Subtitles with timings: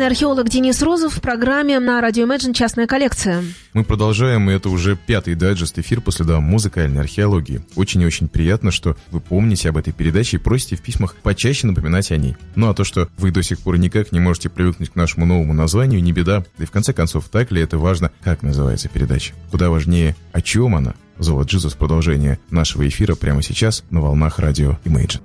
[0.00, 3.44] Музыкальный археолог Денис Розов в программе на радио Imagine «Частная коллекция».
[3.74, 7.60] Мы продолжаем, и это уже пятый дайджест эфир после да, музыкальной археологии.
[7.76, 11.66] Очень и очень приятно, что вы помните об этой передаче и просите в письмах почаще
[11.66, 12.34] напоминать о ней.
[12.54, 15.52] Ну а то, что вы до сих пор никак не можете привыкнуть к нашему новому
[15.52, 16.44] названию, не беда.
[16.56, 19.34] Да и в конце концов, так ли это важно, как называется передача?
[19.50, 20.94] Куда важнее, о чем она?
[21.18, 25.20] Золот Джизус продолжение нашего эфира прямо сейчас на волнах радио Imagine.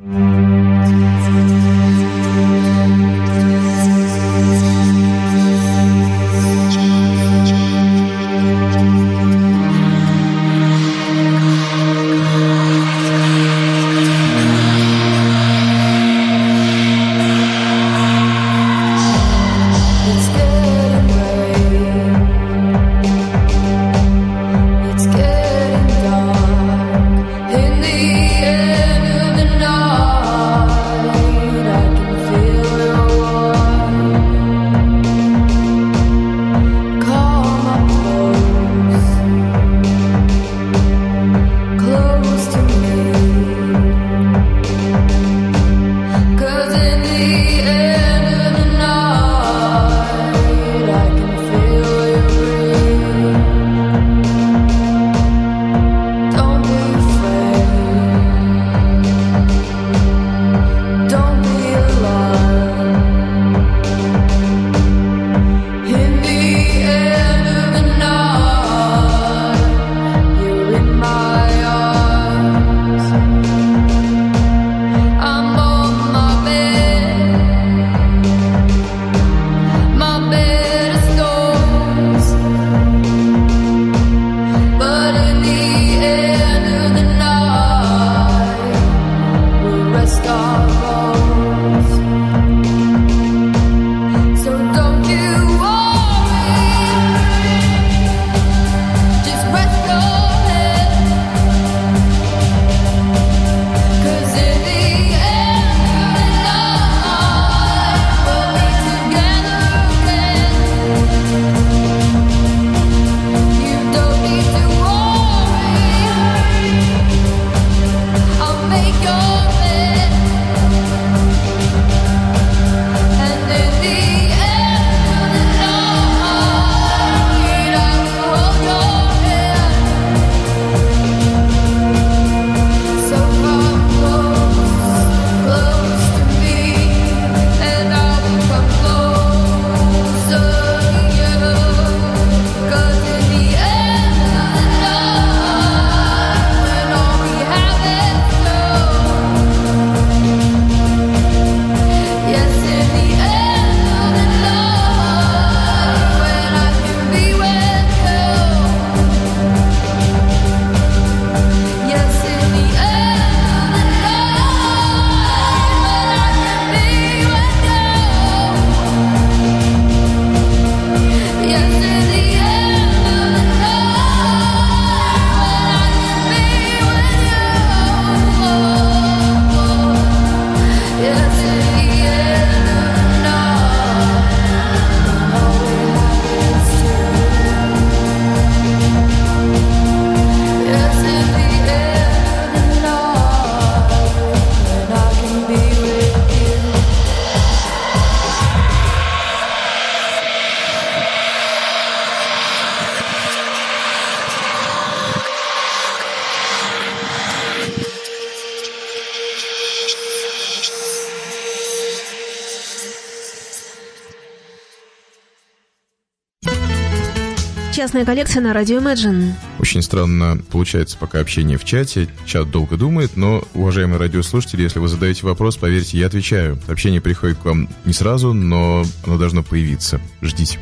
[217.96, 219.32] Частная коллекция на радио Imagine.
[219.58, 222.10] Очень странно получается пока общение в чате.
[222.26, 226.60] Чат долго думает, но, уважаемые радиослушатели, если вы задаете вопрос, поверьте, я отвечаю.
[226.68, 230.02] Общение приходит к вам не сразу, но оно должно появиться.
[230.22, 230.60] Ждите.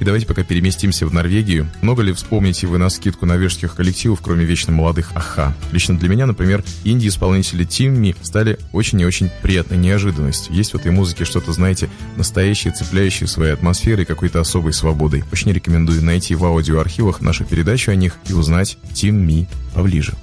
[0.00, 1.68] И давайте пока переместимся в Норвегию.
[1.82, 5.54] Много ли вспомните вы на скидку норвежских коллективов, кроме вечно молодых Аха?
[5.70, 10.52] Лично для меня, например, инди-исполнители Тимми стали очень и очень приятной неожиданностью.
[10.52, 15.22] Есть в этой музыке что-то, знаете, настоящее, цепляющее своей атмосферой и какой-то особой свободой.
[15.30, 16.40] Очень рекомендую найти в
[16.72, 20.14] аудиоархивах нашу передачу о них и узнать Тим Ми поближе.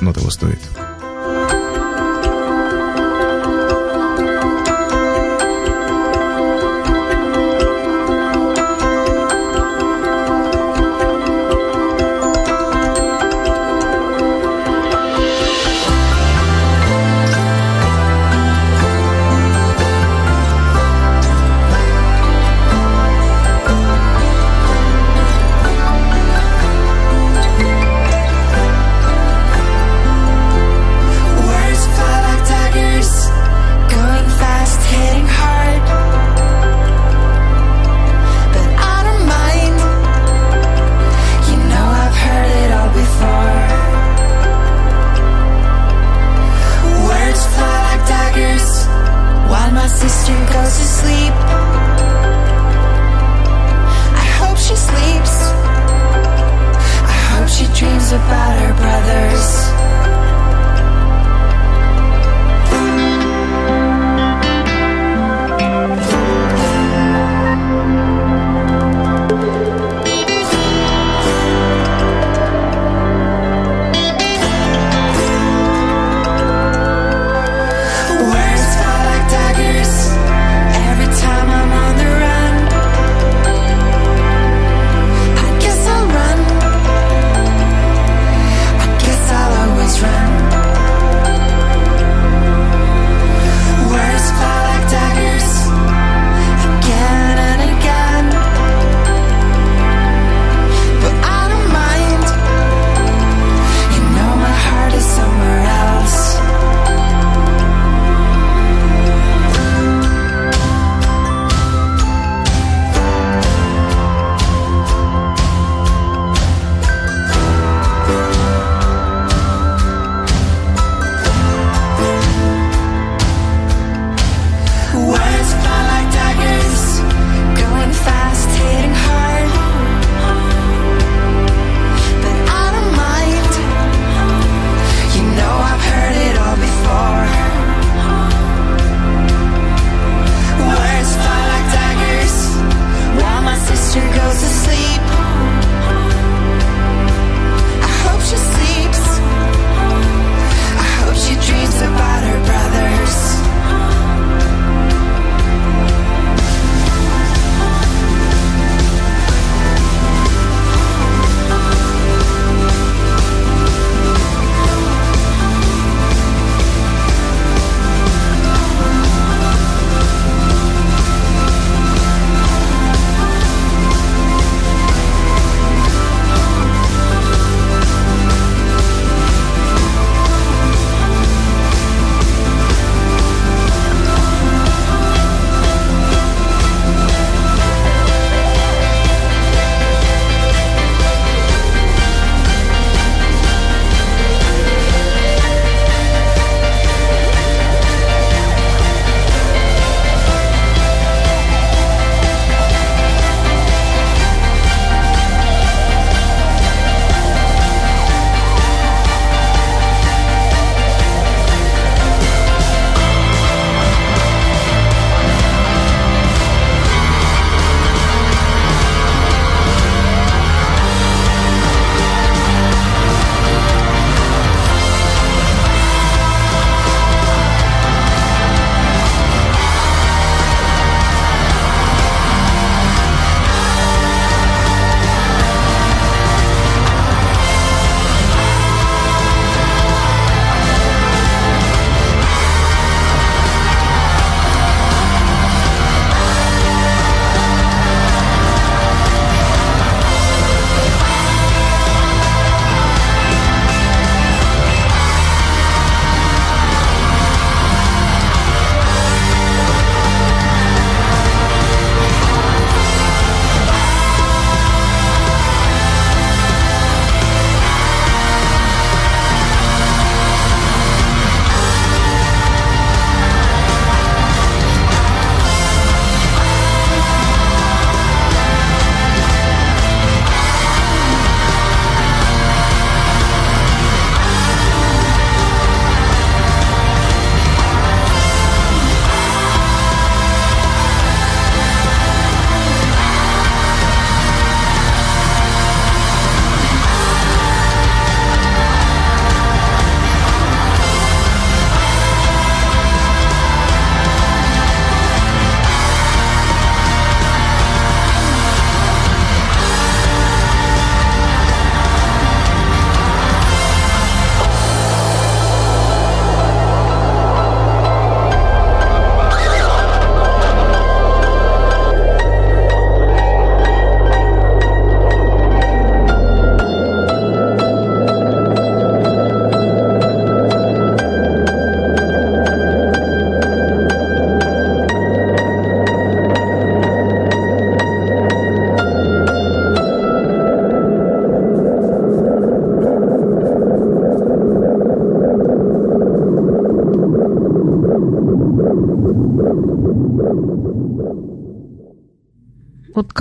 [0.00, 0.58] Но того стоит.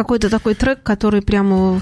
[0.09, 1.79] Какой-то такой трек, который прямо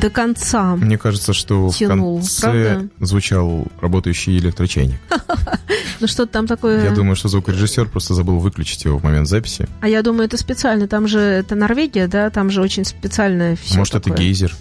[0.00, 0.76] до конца.
[0.76, 2.88] Мне кажется, что Тянул, в конце правда?
[3.00, 5.00] звучал работающий электрочайник.
[6.00, 6.84] Ну что-то там такое...
[6.84, 9.68] Я думаю, что звукорежиссер просто забыл выключить его в момент записи.
[9.80, 10.88] А я думаю, это специально.
[10.88, 12.28] Там же это Норвегия, да?
[12.30, 14.52] Там же очень специальное все Может, это гейзер.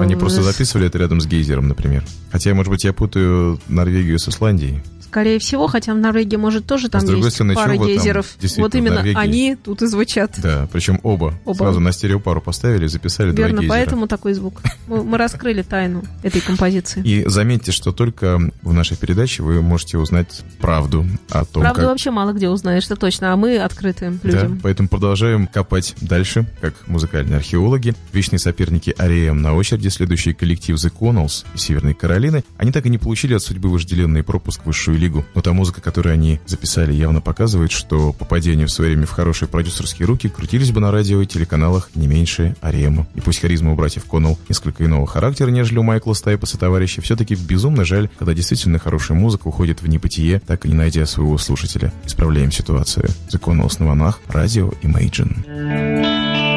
[0.00, 2.04] Они просто записывали это рядом с гейзером, например.
[2.32, 4.82] Хотя, может быть, я путаю Норвегию с Исландией.
[5.08, 8.26] Скорее всего, хотя в Норвегии, может, тоже там с другой есть стороны, пара там гейзеров.
[8.40, 9.18] действительно Вот именно Норвегии?
[9.18, 10.34] они тут и звучат.
[10.38, 11.34] Да, причем оба.
[11.44, 11.56] Оба.
[11.56, 13.76] Сразу на стереопару поставили записали два Верно, гейзера.
[13.76, 14.60] поэтому такой звук.
[14.86, 17.02] Мы, мы раскрыли тайну этой композиции.
[17.02, 21.88] И заметьте, что только в нашей передаче вы можете узнать правду о том, Правду как...
[21.90, 24.60] вообще мало где узнаешь, это точно, а мы открыты Да, людям.
[24.62, 27.94] поэтому продолжаем копать дальше, как музыкальные археологи.
[28.12, 32.44] Вечные соперники Ариэм на очереди, следующий коллектив The Connells из Северной Каролины.
[32.58, 35.24] Они так и не получили от судьбы вожделенный пропуск в высшую лигу.
[35.34, 39.48] Но та музыка, которую они записали, явно показывает, что попадение в свое время в хорошие
[39.48, 43.06] продюсерские руки крутились бы на радио и телеканалах не меньше Ариэма.
[43.14, 47.34] И пусть харизма у братьев Коннелл несколько иного характера, нежели у Майкла Стайпаса товарища, все-таки
[47.34, 51.92] безумно жаль, когда действительно хорошая музыка уходит в небытие, так и не найдя своего слушателя.
[52.04, 53.08] Исправляем ситуацию.
[53.38, 56.47] Connells на волнах, радио Imagine.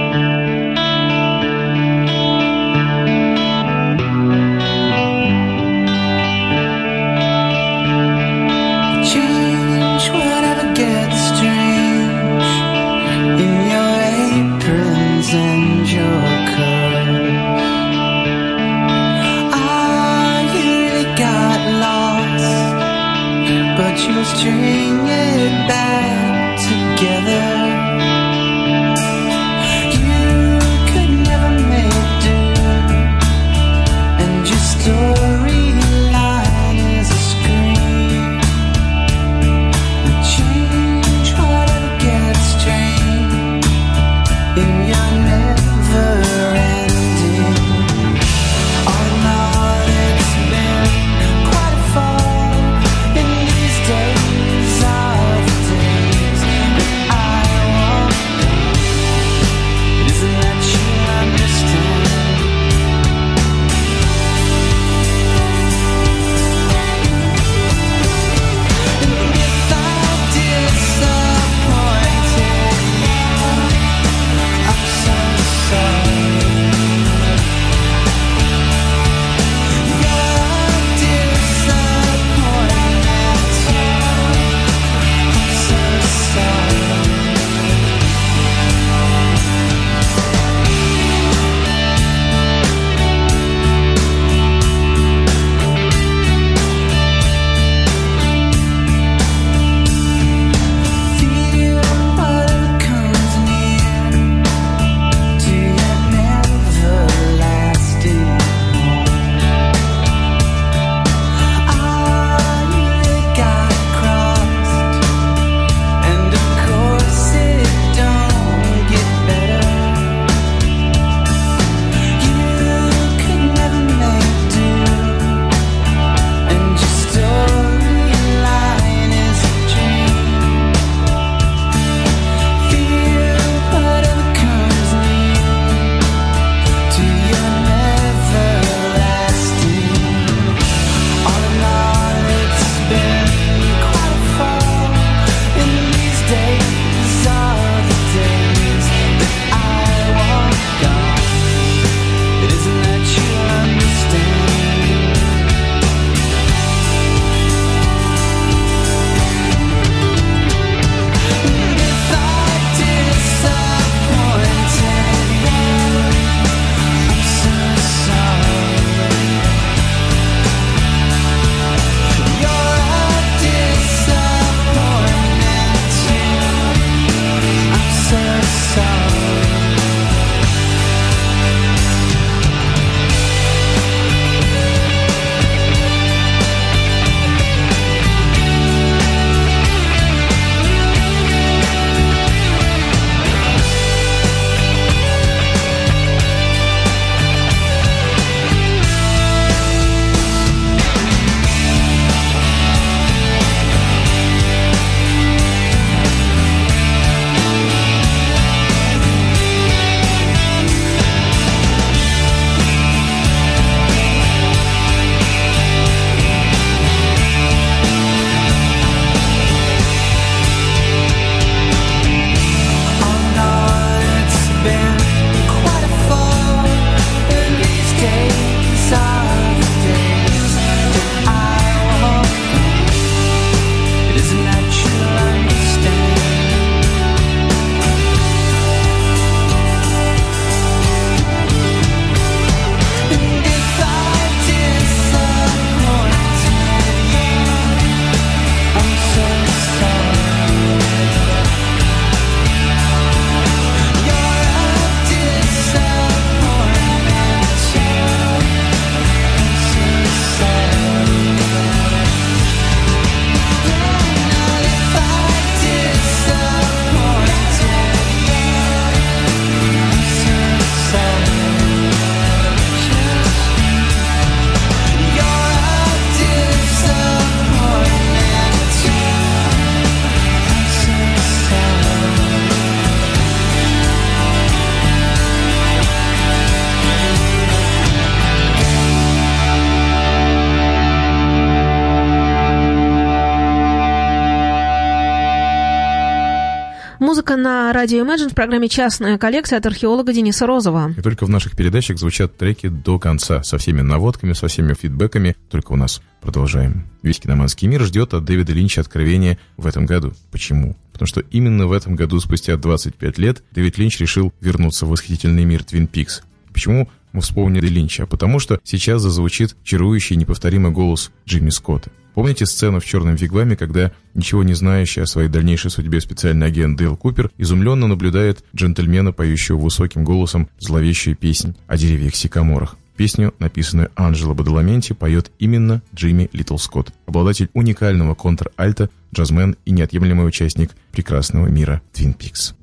[297.74, 300.94] Радио Imagine в программе «Частная коллекция» от археолога Дениса Розова.
[300.98, 305.36] И только в наших передачах звучат треки до конца, со всеми наводками, со всеми фидбэками.
[305.50, 306.88] Только у нас продолжаем.
[307.02, 310.14] Весь киноманский мир ждет от Дэвида Линча откровения в этом году.
[310.32, 310.76] Почему?
[310.92, 315.46] Потому что именно в этом году, спустя 25 лет, Дэвид Линч решил вернуться в восхитительный
[315.46, 316.22] мир Твин Пикс.
[316.54, 318.06] Почему мы вспомнили Линча?
[318.06, 321.92] Потому что сейчас зазвучит чарующий неповторимый голос Джимми Скотта.
[322.14, 326.78] Помните сцену в «Черном вигваме», когда ничего не знающий о своей дальнейшей судьбе специальный агент
[326.78, 332.76] Дейл Купер изумленно наблюдает джентльмена, поющего высоким голосом зловещую песнь о деревьях-сикаморах?
[332.98, 340.28] Песню, написанную Анджело Бадаламенти, поет именно Джимми Литл Скотт, обладатель уникального контр-альта, джазмен и неотъемлемый
[340.28, 342.54] участник прекрасного мира Твин Пикс.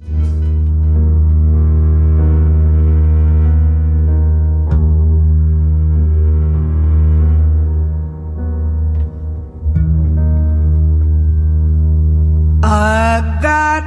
[13.10, 13.82] I got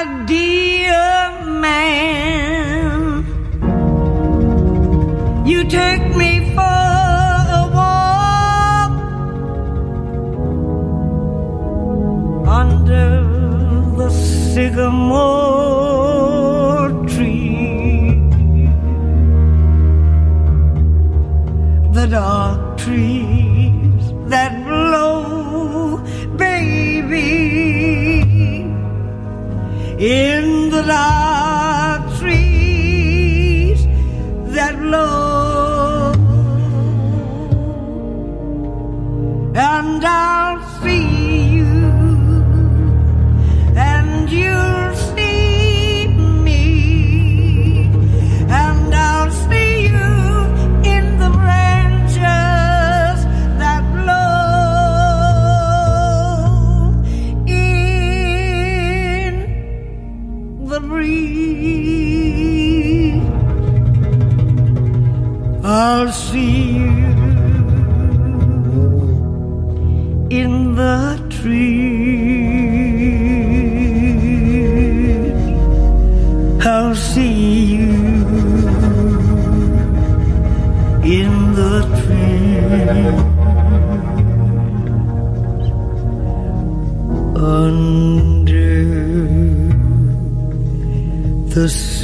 [0.00, 1.04] idea,
[1.60, 3.26] man.
[5.46, 6.80] You take me for
[7.60, 8.92] a walk
[12.60, 13.08] under
[13.98, 15.45] the sycamore
[32.18, 33.86] Trees
[34.54, 36.12] that blow,
[39.54, 40.25] and I.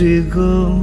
[0.03, 0.82] 지금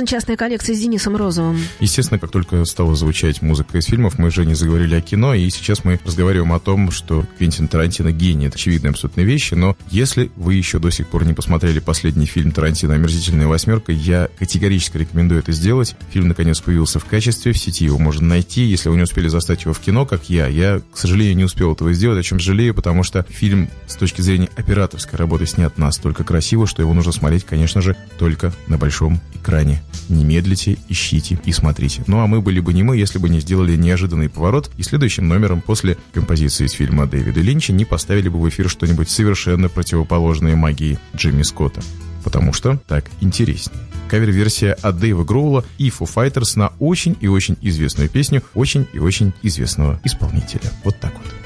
[0.00, 1.58] Imagine частная коллекция с Денисом Розовым.
[1.78, 5.48] Естественно, как только стала звучать музыка из фильмов, мы же не заговорили о кино, и
[5.50, 8.46] сейчас мы разговариваем о том, что Квентин Тарантино гений.
[8.46, 12.50] Это очевидные абсолютно вещи, но если вы еще до сих пор не посмотрели последний фильм
[12.52, 15.94] Тарантино «Омерзительная восьмерка», я категорически рекомендую это сделать.
[16.10, 18.62] Фильм, наконец, появился в качестве, в сети его можно найти.
[18.62, 21.72] Если вы не успели застать его в кино, как я, я, к сожалению, не успел
[21.72, 26.24] этого сделать, о чем жалею, потому что фильм с точки зрения операторской работы снят настолько
[26.24, 29.82] красиво, что его нужно смотреть, конечно же, только на большом экране.
[30.08, 32.02] Не медлите, ищите и смотрите.
[32.06, 35.28] Ну а мы были бы не мы, если бы не сделали неожиданный поворот и следующим
[35.28, 40.56] номером после композиции из фильма Дэвида Линча не поставили бы в эфир что-нибудь совершенно противоположное
[40.56, 41.80] магии Джимми Скотта.
[42.24, 43.78] Потому что так интереснее.
[44.08, 48.98] Кавер-версия от Дэйва Гроула и Foo Fighters на очень и очень известную песню очень и
[48.98, 50.70] очень известного исполнителя.
[50.84, 51.39] Вот так вот.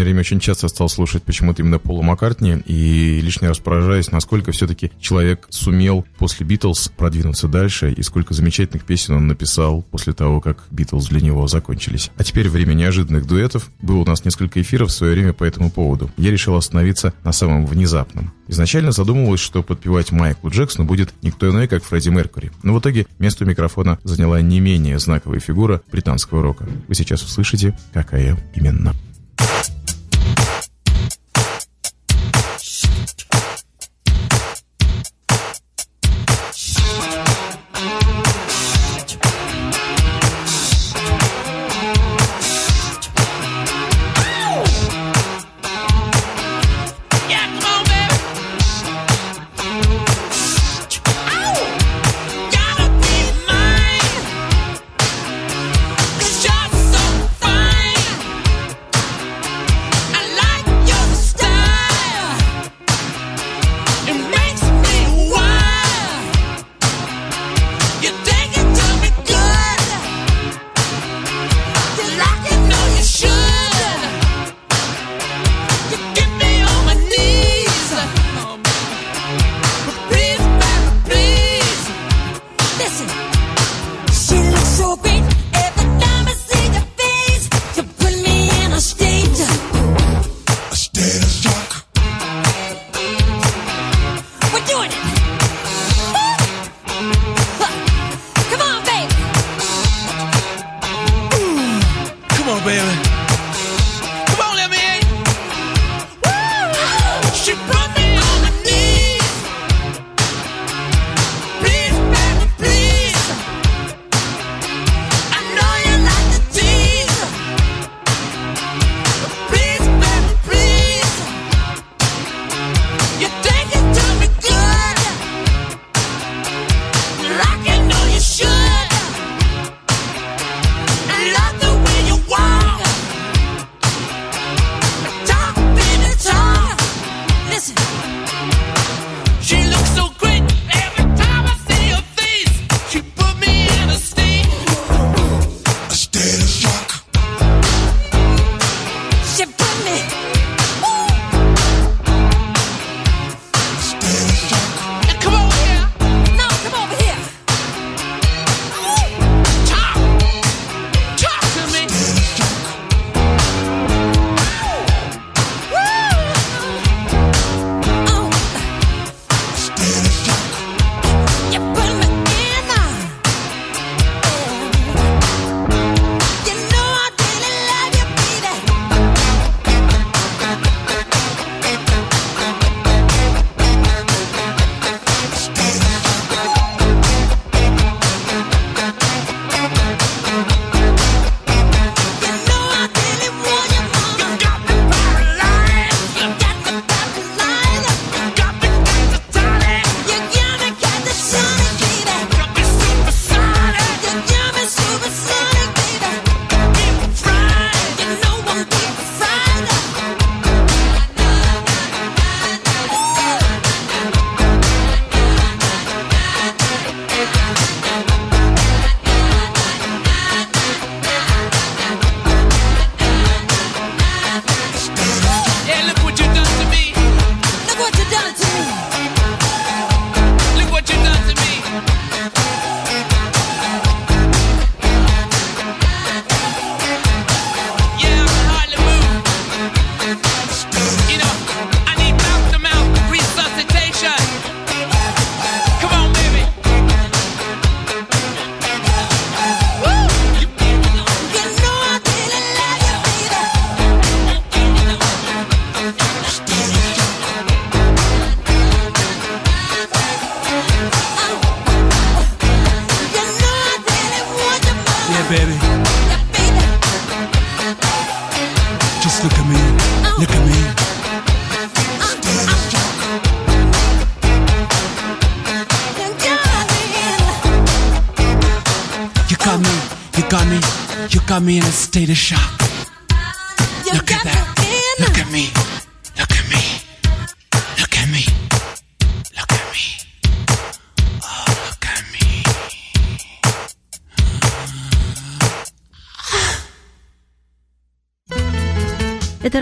[0.00, 4.50] последнее время очень часто стал слушать почему-то именно Пола Маккартни, и лишний раз поражаюсь, насколько
[4.50, 10.40] все-таки человек сумел после Битлз продвинуться дальше, и сколько замечательных песен он написал после того,
[10.40, 12.10] как Битлз для него закончились.
[12.16, 13.70] А теперь время неожиданных дуэтов.
[13.82, 16.10] Было у нас несколько эфиров в свое время по этому поводу.
[16.16, 18.32] Я решил остановиться на самом внезапном.
[18.48, 22.52] Изначально задумывалось, что подпевать Майклу Джексону будет никто иной, как Фредди Меркури.
[22.62, 26.66] Но в итоге место микрофона заняла не менее знаковая фигура британского рока.
[26.88, 28.94] Вы сейчас услышите, какая именно.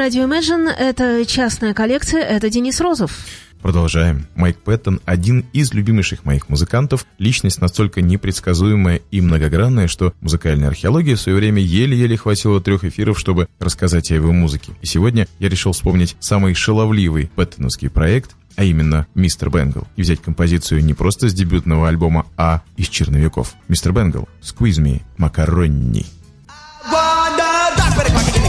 [0.09, 3.13] Радио Imagine, это частная коллекция, это Денис Розов.
[3.61, 4.27] Продолжаем.
[4.37, 11.15] Майк Пэттон– один из любимейших моих музыкантов, личность настолько непредсказуемая и многогранная, что музыкальная археология
[11.15, 14.73] в свое время еле-еле хватило трех эфиров, чтобы рассказать о его музыке.
[14.81, 20.23] И сегодня я решил вспомнить самый шаловливый пэттоновский проект, а именно «Мистер Бенгл», и взять
[20.23, 23.53] композицию не просто с дебютного альбома, а из черновиков.
[23.69, 26.07] «Мистер Бенгл», «Squeeze Me», «Макаронни».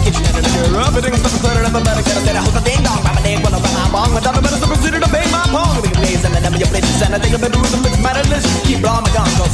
[0.10, 0.50] get you in the
[2.54, 4.18] the ding I'm a ding, I'm my bong.
[4.18, 4.60] I thought a blaze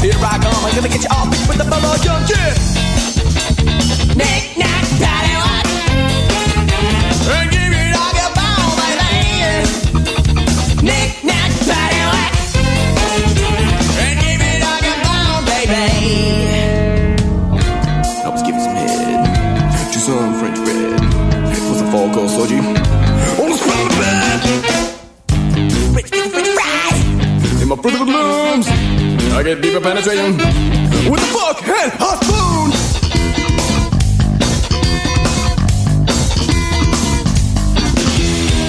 [0.05, 2.55] Here I come, I'm gonna get you all with the fellow young kid.
[4.15, 5.74] Nick, nack, patty, what?
[22.15, 22.61] chicos, oye.
[23.37, 23.59] ¡Unos
[27.61, 28.67] In my political blooms.
[28.67, 30.37] I get deeper penetration
[31.09, 32.69] with a fork and a spoon.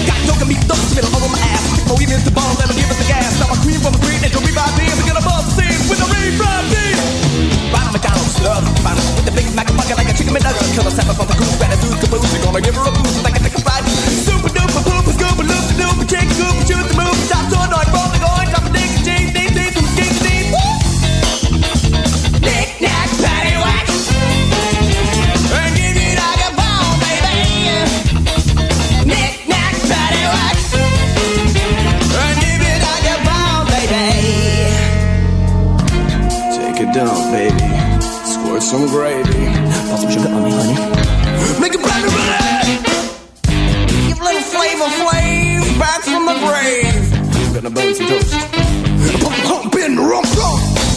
[0.06, 1.76] Got no can be dumb, spit all over my ass.
[1.76, 3.38] Kick my weave into the bottle, let me give us the gas.
[3.38, 4.96] Now my cream from the green, and you'll be my damn.
[5.04, 6.98] Get above the scene with a refried beef.
[7.70, 8.64] Ronald McDonald's love,
[9.16, 10.74] with the big Mac, like a chicken McNugget.
[10.74, 12.32] Kill the sapper from the goose, better dude, caboose.
[12.32, 13.05] You're gonna give her a boost.
[36.96, 37.60] Down, baby.
[38.24, 39.52] Squirt some gravy.
[39.86, 41.60] Pour some sugar on me, honey.
[41.60, 42.64] Make it and red.
[44.08, 47.52] Give a little flavor, flav back from the grave.
[47.52, 48.32] Gonna burn some toast.
[49.20, 50.95] Pump, pump in the rum, rum.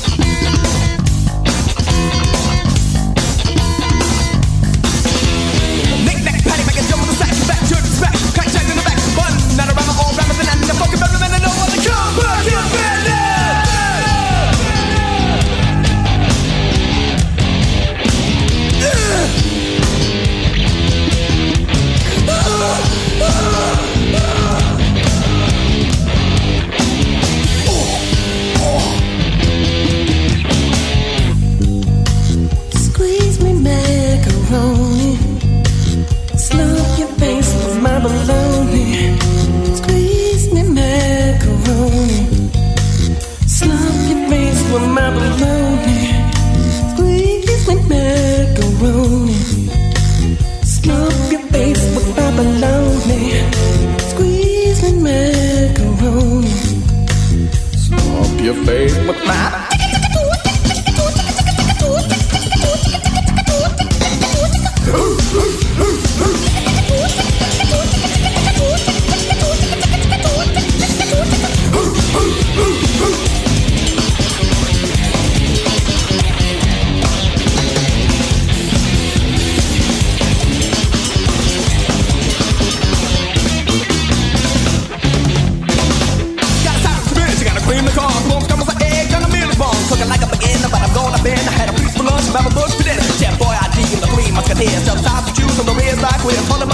[94.86, 96.69] Just substitute on the ways like we're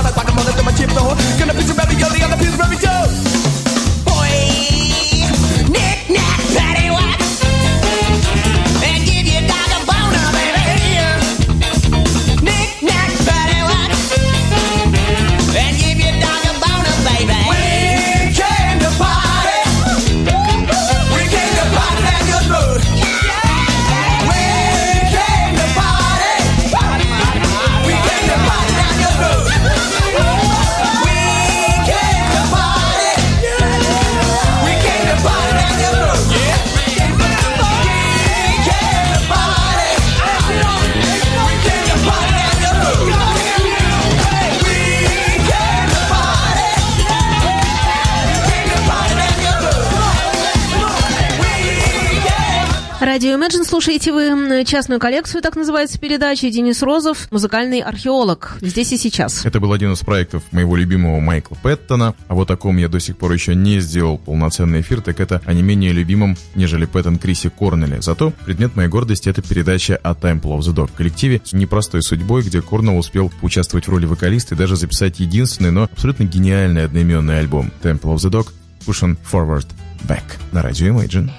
[53.86, 56.50] слушаете вы частную коллекцию, так называется передача.
[56.50, 58.58] Денис Розов, музыкальный археолог.
[58.60, 59.46] Здесь и сейчас.
[59.46, 63.00] Это был один из проектов моего любимого Майкла Пэттона, а вот о ком я до
[63.00, 67.20] сих пор еще не сделал полноценный эфир, так это о не менее любимом, нежели Пэттон
[67.20, 68.02] Крисе Корнеле.
[68.02, 72.42] Зато предмет моей гордости— это передача о Temple of the Dog, коллективе с непростой судьбой,
[72.42, 77.38] где Корнелл успел поучаствовать в роли вокалиста и даже записать единственный, но абсолютно гениальный одноименный
[77.38, 78.48] альбом Temple of the Dog
[78.88, 79.68] Pushing Forward
[80.08, 81.30] Back на радио Imagine.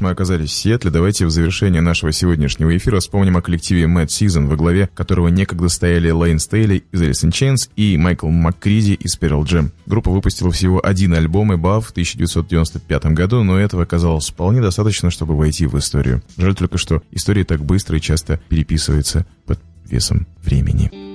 [0.00, 4.46] Мы оказались в Сиэтле, давайте в завершение нашего сегодняшнего эфира вспомним о коллективе Mad Season,
[4.46, 9.18] во главе которого некогда стояли Лейн Стейли из Alice in Chains и Майкл МакКриди из
[9.18, 9.70] Pearl Jam.
[9.86, 15.36] Группа выпустила всего один альбом Above в 1995 году, но этого оказалось вполне достаточно, чтобы
[15.36, 16.22] войти в историю.
[16.36, 21.09] Жаль только, что история так быстро и часто переписывается под весом времени.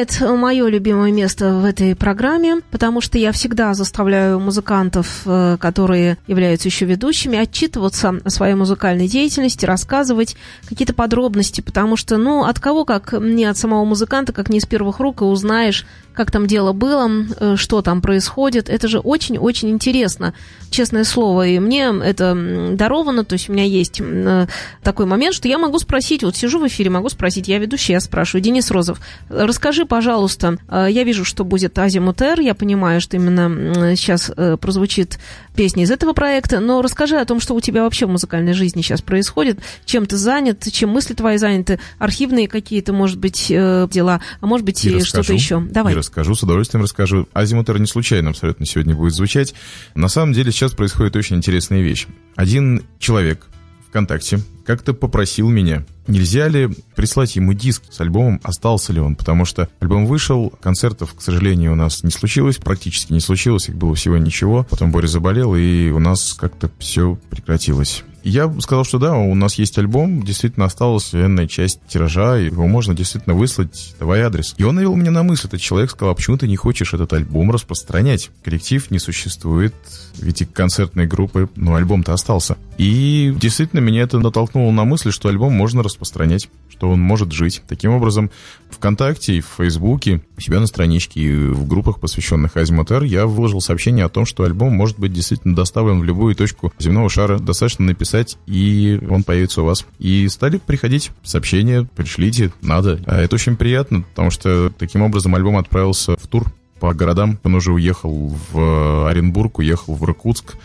[0.00, 5.56] Вот, наступает мое любимое место в этой программе, потому что я всегда заставляю музыкантов, э,
[5.60, 10.36] которые являются еще ведущими, отчитываться о своей музыкальной деятельности, рассказывать
[10.68, 14.66] какие-то подробности, потому что, ну, от кого, как не от самого музыканта, как не из
[14.66, 18.68] первых рук, и узнаешь, как там дело было, э, что там происходит.
[18.68, 20.34] Это же очень-очень интересно,
[20.70, 21.46] честное слово.
[21.46, 22.36] И мне это
[22.72, 24.46] даровано, то есть у меня есть э,
[24.82, 28.00] такой момент, что я могу спросить, вот сижу в эфире, могу спросить, я ведущая, я
[28.00, 33.96] спрашиваю, Денис Розов, расскажи, пожалуйста, э, я вижу, что будет Азимутер, я понимаю, что именно
[33.96, 35.18] сейчас э, прозвучит
[35.56, 38.82] песня из этого проекта, но расскажи о том, что у тебя вообще в музыкальной жизни
[38.82, 44.20] сейчас происходит, чем ты занят, чем мысли твои заняты, архивные какие-то, может быть, э, дела,
[44.40, 45.60] а может быть, И и что-то еще.
[45.60, 45.92] Давай.
[45.92, 47.28] И расскажу, с удовольствием расскажу.
[47.32, 49.54] Азимутер не случайно абсолютно сегодня будет звучать.
[49.96, 52.06] На самом деле сейчас происходит очень интересная вещь.
[52.36, 53.48] Один человек
[53.90, 59.44] ВКонтакте как-то попросил меня, нельзя ли прислать ему диск с альбомом, остался ли он, потому
[59.44, 63.94] что альбом вышел, концертов, к сожалению, у нас не случилось, практически не случилось, их было
[63.96, 64.64] всего ничего.
[64.70, 68.04] Потом Боря заболел, и у нас как-то все прекратилось.
[68.22, 72.94] Я сказал, что да, у нас есть альбом, действительно осталась энная часть тиража, его можно
[72.94, 74.54] действительно выслать, давай адрес.
[74.58, 77.12] И он навел меня на мысль, этот человек сказал, а почему ты не хочешь этот
[77.12, 78.30] альбом распространять?
[78.44, 79.74] Коллектив не существует,
[80.18, 82.56] ведь и концертные группы, но альбом-то остался.
[82.78, 87.62] И действительно меня это натолкнуло на мысль, что альбом можно распространять, что он может жить.
[87.68, 88.30] Таким образом,
[88.70, 93.60] ВКонтакте и в Фейсбуке, у себя на страничке и в группах, посвященных Азимутер, я выложил
[93.60, 97.38] сообщение о том, что альбом может быть действительно доставлен в любую точку земного шара.
[97.38, 98.09] Достаточно написать,
[98.46, 99.86] и он появится у вас.
[99.98, 103.00] И стали приходить сообщения, пришлите, надо.
[103.06, 107.38] А это очень приятно, потому что таким образом альбом отправился в тур по городам.
[107.44, 110.56] Он уже уехал в Оренбург, уехал в Иркутск,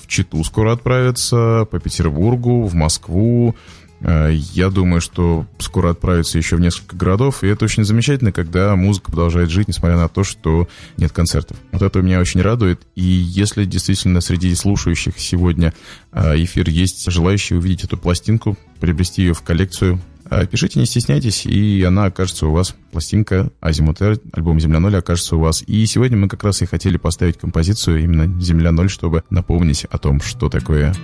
[0.00, 3.56] в Читу скоро отправится, по Петербургу, в Москву.
[4.04, 8.76] Э, Я думаю, что скоро отправится еще в несколько городов, и это очень замечательно, когда
[8.76, 11.56] музыка продолжает жить, несмотря на то, что нет концертов.
[11.72, 15.72] Вот это меня очень радует, и если действительно среди слушающих сегодня
[16.12, 20.00] э, эфир есть желающие увидеть эту пластинку, приобрести ее в коллекцию,
[20.30, 22.74] э, пишите, не стесняйтесь, и она окажется у вас.
[22.92, 25.64] Пластинка Азимутер, альбом «Земля ноль» окажется у вас.
[25.66, 29.96] И сегодня мы как раз и хотели поставить композицию именно «Земля ноль», чтобы напомнить о
[29.96, 30.94] том, что такое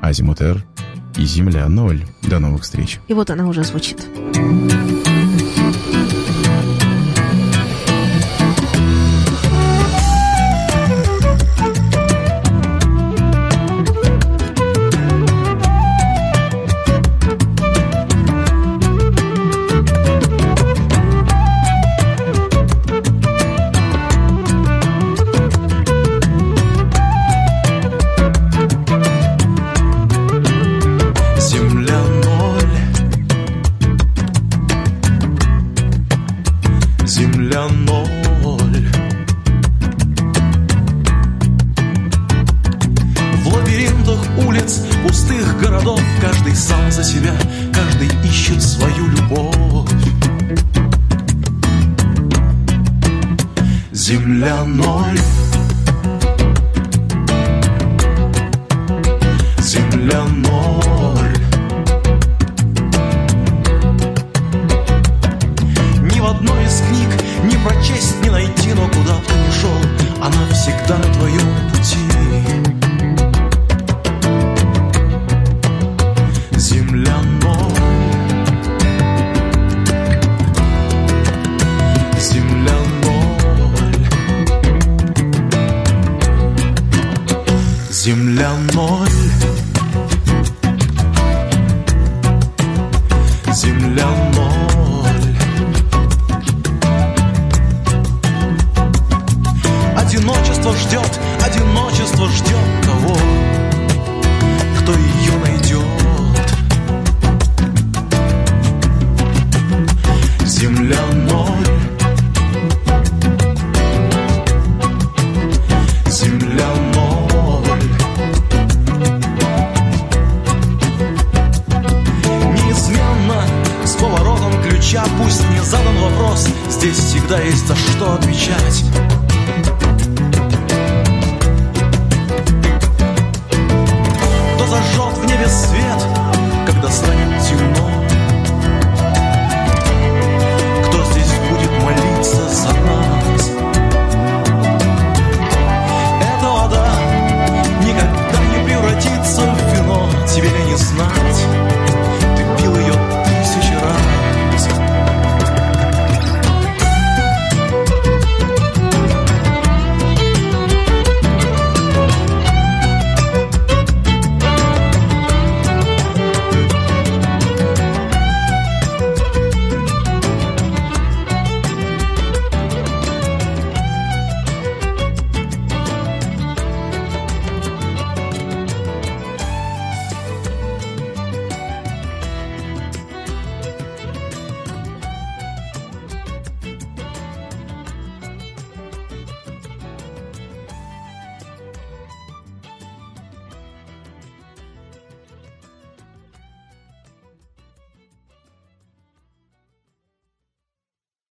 [0.00, 0.64] Азимутер
[1.16, 2.04] и «Земля ноль».
[2.22, 3.00] До новых встреч.
[3.08, 4.06] И вот она уже звучит.